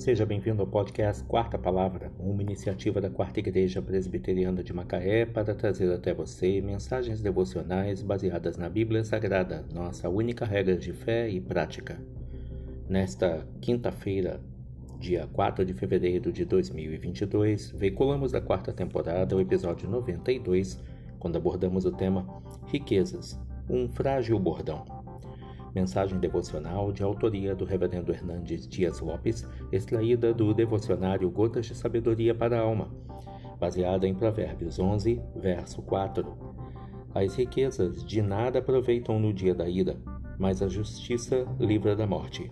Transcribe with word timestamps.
Seja 0.00 0.24
bem-vindo 0.24 0.62
ao 0.62 0.66
podcast 0.66 1.22
Quarta 1.24 1.58
Palavra, 1.58 2.10
uma 2.18 2.40
iniciativa 2.40 3.02
da 3.02 3.10
Quarta 3.10 3.38
Igreja 3.38 3.82
Presbiteriana 3.82 4.64
de 4.64 4.72
Macaé 4.72 5.26
para 5.26 5.54
trazer 5.54 5.92
até 5.92 6.14
você 6.14 6.62
mensagens 6.62 7.20
devocionais 7.20 8.00
baseadas 8.00 8.56
na 8.56 8.70
Bíblia 8.70 9.04
Sagrada, 9.04 9.62
nossa 9.74 10.08
única 10.08 10.46
regra 10.46 10.74
de 10.74 10.94
fé 10.94 11.28
e 11.28 11.38
prática. 11.38 12.00
Nesta 12.88 13.46
quinta-feira, 13.60 14.40
dia 14.98 15.28
4 15.34 15.66
de 15.66 15.74
fevereiro 15.74 16.32
de 16.32 16.46
2022, 16.46 17.70
veiculamos 17.72 18.32
da 18.32 18.40
quarta 18.40 18.72
temporada 18.72 19.36
o 19.36 19.40
episódio 19.40 19.86
92, 19.86 20.82
quando 21.18 21.36
abordamos 21.36 21.84
o 21.84 21.92
tema 21.92 22.26
Riquezas, 22.68 23.38
um 23.68 23.86
frágil 23.86 24.38
bordão. 24.38 24.82
Mensagem 25.74 26.18
devocional 26.18 26.92
de 26.92 27.02
autoria 27.02 27.54
do 27.54 27.64
Reverendo 27.64 28.12
Hernandes 28.12 28.66
Dias 28.66 29.00
Lopes, 29.00 29.46
extraída 29.70 30.34
do 30.34 30.52
devocionário 30.52 31.30
Gotas 31.30 31.66
de 31.66 31.74
Sabedoria 31.74 32.34
para 32.34 32.58
a 32.58 32.62
Alma, 32.62 32.90
baseada 33.58 34.06
em 34.06 34.14
Provérbios 34.14 34.78
11, 34.78 35.20
verso 35.36 35.80
4. 35.82 36.26
As 37.14 37.34
riquezas 37.36 38.04
de 38.04 38.22
nada 38.22 38.58
aproveitam 38.58 39.20
no 39.20 39.32
dia 39.32 39.54
da 39.54 39.68
ira, 39.68 39.96
mas 40.38 40.62
a 40.62 40.68
justiça 40.68 41.46
livra 41.58 41.94
da 41.94 42.06
morte. 42.06 42.50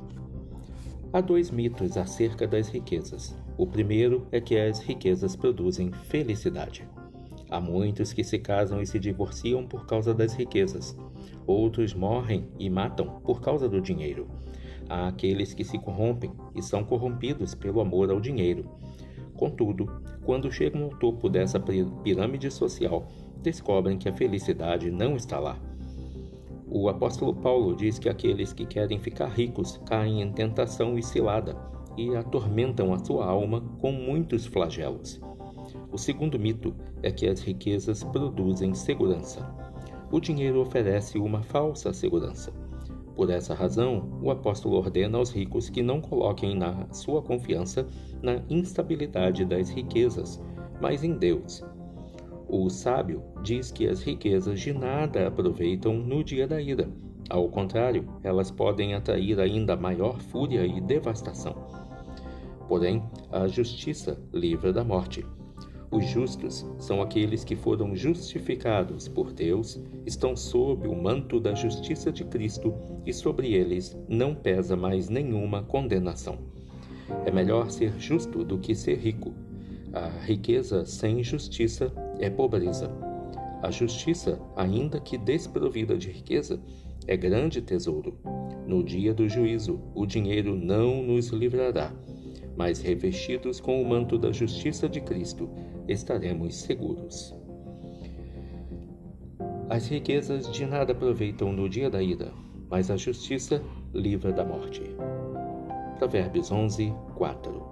Há 1.12 1.20
dois 1.20 1.50
mitos 1.50 1.96
acerca 1.96 2.46
das 2.46 2.68
riquezas. 2.68 3.34
O 3.56 3.66
primeiro 3.66 4.26
é 4.30 4.40
que 4.40 4.58
as 4.58 4.80
riquezas 4.80 5.34
produzem 5.34 5.90
felicidade. 5.90 6.86
Há 7.50 7.60
muitos 7.60 8.12
que 8.12 8.22
se 8.22 8.38
casam 8.38 8.82
e 8.82 8.86
se 8.86 8.98
divorciam 8.98 9.66
por 9.66 9.86
causa 9.86 10.12
das 10.12 10.34
riquezas. 10.34 10.96
Outros 11.46 11.94
morrem 11.94 12.46
e 12.58 12.68
matam 12.68 13.20
por 13.24 13.40
causa 13.40 13.68
do 13.68 13.80
dinheiro. 13.80 14.28
Há 14.88 15.08
aqueles 15.08 15.54
que 15.54 15.64
se 15.64 15.78
corrompem 15.78 16.30
e 16.54 16.62
são 16.62 16.84
corrompidos 16.84 17.54
pelo 17.54 17.80
amor 17.80 18.10
ao 18.10 18.20
dinheiro. 18.20 18.68
Contudo, 19.34 20.02
quando 20.24 20.52
chegam 20.52 20.84
ao 20.84 20.90
topo 20.90 21.28
dessa 21.28 21.58
pirâmide 21.58 22.50
social, 22.50 23.08
descobrem 23.42 23.96
que 23.96 24.08
a 24.08 24.12
felicidade 24.12 24.90
não 24.90 25.16
está 25.16 25.38
lá. 25.38 25.58
O 26.70 26.88
apóstolo 26.88 27.34
Paulo 27.34 27.74
diz 27.74 27.98
que 27.98 28.10
aqueles 28.10 28.52
que 28.52 28.66
querem 28.66 28.98
ficar 28.98 29.28
ricos 29.28 29.80
caem 29.86 30.20
em 30.20 30.30
tentação 30.30 30.98
e 30.98 31.02
cilada 31.02 31.56
e 31.96 32.14
atormentam 32.14 32.92
a 32.92 32.98
sua 32.98 33.24
alma 33.24 33.62
com 33.80 33.90
muitos 33.90 34.44
flagelos. 34.44 35.18
O 35.90 35.98
segundo 35.98 36.38
mito 36.38 36.74
é 37.02 37.10
que 37.10 37.26
as 37.26 37.40
riquezas 37.40 38.04
produzem 38.04 38.74
segurança. 38.74 39.46
O 40.10 40.20
dinheiro 40.20 40.60
oferece 40.60 41.18
uma 41.18 41.42
falsa 41.42 41.92
segurança. 41.92 42.52
Por 43.14 43.30
essa 43.30 43.52
razão, 43.52 44.16
o 44.22 44.30
apóstolo 44.30 44.76
ordena 44.76 45.18
aos 45.18 45.30
ricos 45.30 45.68
que 45.68 45.82
não 45.82 46.00
coloquem 46.00 46.56
na 46.56 46.86
sua 46.92 47.20
confiança 47.20 47.86
na 48.22 48.40
instabilidade 48.48 49.44
das 49.44 49.70
riquezas, 49.70 50.40
mas 50.80 51.02
em 51.02 51.14
Deus. 51.18 51.64
O 52.48 52.70
sábio 52.70 53.22
diz 53.42 53.70
que 53.70 53.86
as 53.86 54.02
riquezas 54.02 54.60
de 54.60 54.72
nada 54.72 55.26
aproveitam 55.26 55.94
no 55.94 56.22
dia 56.22 56.46
da 56.46 56.62
ira. 56.62 56.88
Ao 57.28 57.48
contrário, 57.48 58.08
elas 58.22 58.50
podem 58.50 58.94
atrair 58.94 59.38
ainda 59.38 59.76
maior 59.76 60.18
fúria 60.18 60.64
e 60.64 60.80
devastação. 60.80 61.54
Porém, 62.68 63.02
a 63.30 63.46
justiça 63.48 64.18
livra 64.32 64.72
da 64.72 64.84
morte. 64.84 65.26
Os 65.90 66.04
justos 66.06 66.66
são 66.78 67.00
aqueles 67.00 67.44
que 67.44 67.56
foram 67.56 67.96
justificados 67.96 69.08
por 69.08 69.32
Deus, 69.32 69.80
estão 70.04 70.36
sob 70.36 70.86
o 70.86 70.94
manto 70.94 71.40
da 71.40 71.54
justiça 71.54 72.12
de 72.12 72.24
Cristo 72.24 72.74
e 73.06 73.12
sobre 73.12 73.54
eles 73.54 73.96
não 74.06 74.34
pesa 74.34 74.76
mais 74.76 75.08
nenhuma 75.08 75.62
condenação. 75.62 76.38
É 77.24 77.30
melhor 77.30 77.70
ser 77.70 77.98
justo 77.98 78.44
do 78.44 78.58
que 78.58 78.74
ser 78.74 78.98
rico. 78.98 79.32
A 79.92 80.08
riqueza 80.08 80.84
sem 80.84 81.22
justiça 81.24 81.90
é 82.18 82.28
pobreza. 82.28 82.90
A 83.62 83.70
justiça, 83.70 84.38
ainda 84.54 85.00
que 85.00 85.16
desprovida 85.16 85.96
de 85.96 86.10
riqueza, 86.10 86.60
é 87.06 87.16
grande 87.16 87.62
tesouro. 87.62 88.18
No 88.66 88.84
dia 88.84 89.14
do 89.14 89.26
juízo, 89.26 89.80
o 89.94 90.04
dinheiro 90.04 90.54
não 90.54 91.02
nos 91.02 91.28
livrará 91.28 91.94
mas 92.58 92.80
revestidos 92.80 93.60
com 93.60 93.80
o 93.80 93.88
manto 93.88 94.18
da 94.18 94.32
justiça 94.32 94.88
de 94.88 95.00
Cristo, 95.00 95.48
estaremos 95.86 96.56
seguros. 96.56 97.32
As 99.70 99.86
riquezas 99.86 100.50
de 100.50 100.66
nada 100.66 100.90
aproveitam 100.90 101.52
no 101.52 101.68
dia 101.68 101.88
da 101.88 102.02
ira, 102.02 102.32
mas 102.68 102.90
a 102.90 102.96
justiça 102.96 103.62
livra 103.94 104.32
da 104.32 104.44
morte. 104.44 104.82
Provérbios 105.98 106.50
11, 106.50 106.92
4 107.14 107.62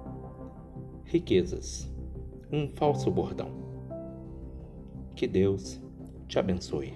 Riquezas 1.04 1.92
um 2.52 2.68
falso 2.68 3.10
bordão. 3.10 3.50
Que 5.16 5.26
Deus 5.26 5.80
te 6.28 6.38
abençoe. 6.38 6.94